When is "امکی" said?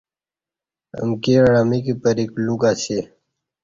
1.01-1.33